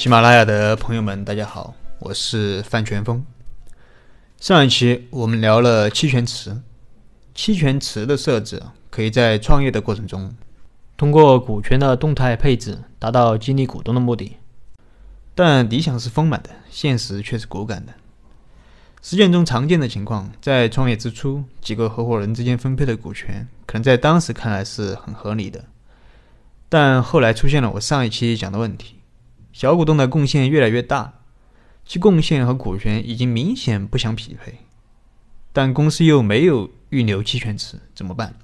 [0.00, 3.22] 喜马拉雅的朋友们，大家好，我是范全峰。
[4.38, 6.56] 上一期我们聊了期权池，
[7.34, 10.34] 期权池的设置可以在创业的过程中，
[10.96, 14.38] 通过股权的动态配置达到激励股东的目的。
[15.34, 17.92] 但理想是丰满的，现实却是骨感的。
[19.02, 25.62] 实践中常见的情况，在创业之初，几个合伙人之间分配的股权，可能在当时看来是很合理的，
[26.70, 28.94] 但后来出现了我上一期讲的问题。
[29.60, 31.20] 小股东的贡献越来越大，
[31.84, 34.54] 其贡献和股权已经明显不相匹配，
[35.52, 38.34] 但公司又没有预留期权池，怎么办？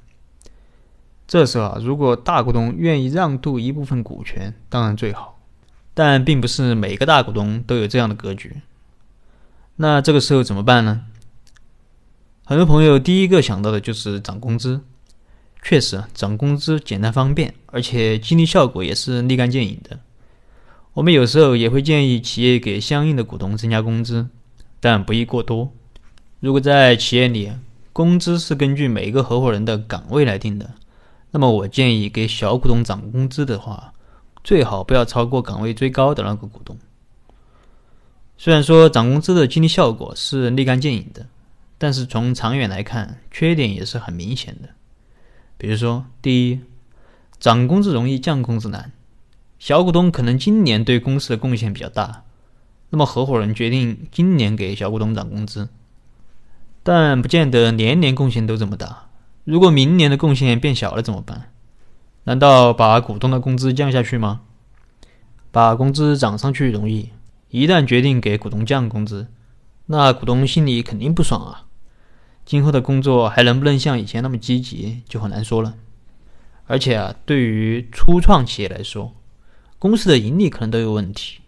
[1.27, 5.41] 这时候啊，如果大股东愿意让渡一部分股权，当然最好，
[5.95, 8.55] 但并不是每个大股东都有这样的格局。
[9.77, 11.07] 那这个时候怎么办呢？
[12.45, 14.83] 很多朋友第一个想到的就是涨工资，
[15.63, 19.99] 确实涨工资简单方便，而且激励效果也是立竿见影的。
[20.97, 24.27] 我们有时候也会建议企业给相应的股东增加工资，
[24.81, 25.71] 但不宜过多。
[26.41, 27.53] 如果在企业里，
[27.93, 30.73] 工资是根据每个合伙人的岗位来定的，
[31.33, 33.93] 那么我建议给小股东涨工资的话，
[34.43, 36.75] 最好不要超过岗位最高的那个股东。
[38.39, 41.27] 虽然说涨工资的激励效果是立竿见影的，
[41.77, 44.71] 但是从长远来看，缺点也是很明显的。
[45.59, 46.61] 比如说，第一，
[47.39, 48.93] 涨工资容易，降工资难。
[49.59, 52.25] 小股东可能今年对公司的贡献比较大，
[52.91, 55.69] 那么合伙人决定今年给小股东涨工资，
[56.83, 59.09] 但不见得年年贡献都这么大。
[59.45, 61.51] 如果明年的贡献变小了怎么办？
[62.25, 64.43] 难道把股东的工资降下去吗？
[65.53, 67.11] 把工资涨上去容易，
[67.51, 69.29] 一旦决定给股东降工资，
[69.87, 71.67] 那股东心里肯定不爽啊。
[72.45, 75.75] 今后的工作还能不能像以前那么积极，就很难说了。
[76.67, 79.15] 而且啊，对于初创企业来说，
[79.79, 81.41] 公司的盈利可能都有问题，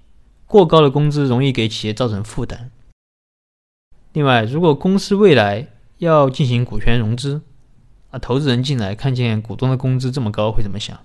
[0.46, 2.70] 过高的工资容易给企业造成负担。
[4.12, 7.40] 另外，如果公司未来要进行股权融资，
[8.10, 10.98] 啊，投资人进来看见股东的工资这么高，会怎么想？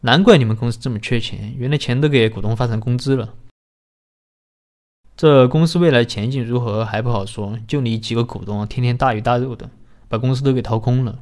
[0.00, 3.34] 难怪你们公司这么缺钱，原来钱都给股东发成工资了。
[5.16, 9.70] 这公司未来前景如何还不好说，就你几个股东天天大鱼大肉的，
[10.08, 11.20] 把公司都给掏空了，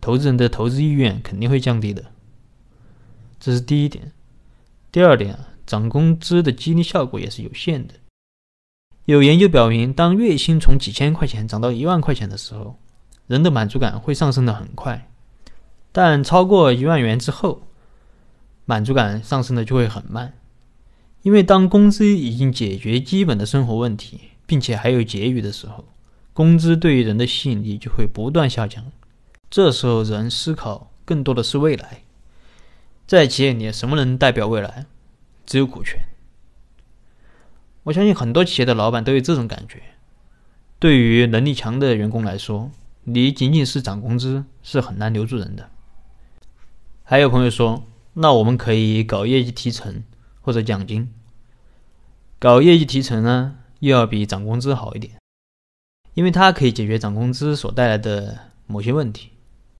[0.00, 2.13] 投资人的投资意愿肯定会降低的。
[3.44, 4.10] 这是第一点，
[4.90, 7.92] 第二点，涨工资的激励效果也是有限的。
[9.04, 12.78] 有研究表明，当月薪从几千块钱涨到一万块钱的时候，
[13.26, 15.10] 人的满足感会上升的很快，
[15.92, 17.64] 但超过一万元之后，
[18.64, 20.32] 满足感上升的就会很慢。
[21.20, 25.84] 因为当工资已经解决基本的生活问题，并且还有结余的时候，
[26.32, 28.90] 工资对于人的吸引力就会不断下降。
[29.50, 32.03] 这时候，人思考更多的是未来。
[33.06, 34.86] 在企业里，什么能代表未来？
[35.44, 36.00] 只有股权。
[37.82, 39.82] 我相信很多企业的老板都有这种感觉。
[40.78, 42.70] 对于能力强的员工来说，
[43.02, 45.68] 你仅仅是涨工资是很难留住人的。
[47.02, 47.84] 还有朋友说，
[48.14, 50.02] 那我们可以搞业绩提成
[50.40, 51.12] 或者奖金。
[52.38, 55.18] 搞业绩提成呢，又要比涨工资好一点，
[56.14, 59.32] 因为它可以解决涨工资所带来的某些问题。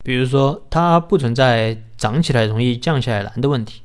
[0.05, 3.81] 比如说，它不存在涨起来容易降下来难的问题，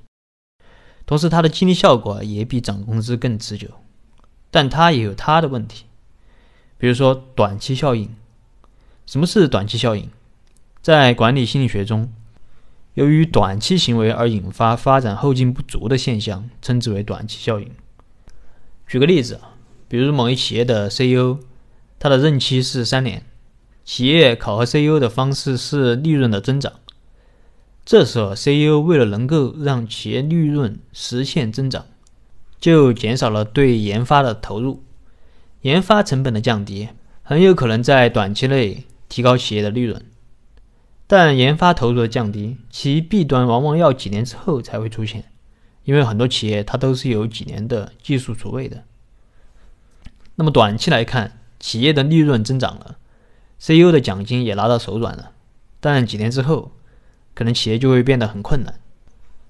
[1.06, 3.70] 同时它的激励效果也比涨工资更持久，
[4.52, 5.86] 但它也有它的问题，
[6.78, 8.14] 比如说短期效应。
[9.06, 10.10] 什么是短期效应？
[10.82, 12.12] 在管理心理学中，
[12.96, 17.72] 由于短期行为而引发发展后劲不足的现象，称之为短期效应。
[18.86, 19.40] 举个例子，
[19.88, 21.40] 比如某一企业的 CEO，
[21.98, 23.24] 他的任期是三年。
[23.92, 26.74] 企业考核 CEO 的方式是利润的增长，
[27.84, 31.88] 这时候 CEO 为了能够让企业利润实现增长，
[32.60, 34.84] 就减少了对研发的投入，
[35.62, 36.90] 研发成本的降低
[37.24, 40.06] 很有可能在短期内提高企业的利润，
[41.08, 45.32] 但研发投入的降低，其弊端往往要几年之后才会出现，
[45.84, 48.84] 因为很多企业它都是有几年的技术储备的。
[50.36, 52.98] 那么短期来看，企业的利润增长了。
[53.60, 55.32] CEO 的奖金也拿到手软了，
[55.80, 56.72] 但几年之后，
[57.34, 58.80] 可能企业就会变得很困难，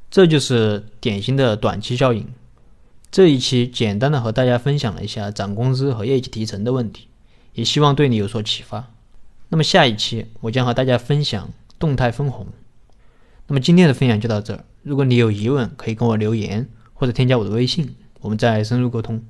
[0.09, 2.27] 这就是典型的短期效应。
[3.11, 7.07] 这一期简单的和大家分享了一下涨工资和业绩提成的问题，
[7.53, 8.91] 也希望对你有所启发。
[9.49, 12.45] 那么下一期我将和大家分享动态分红。
[13.47, 19.23] 那么今天的分享就到这儿，如果你有疑问，可以跟我留言或者添加我的微信，我们再深入沟通。